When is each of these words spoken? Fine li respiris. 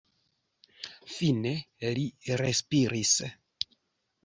Fine 1.17 1.51
li 1.99 2.07
respiris. 2.43 3.15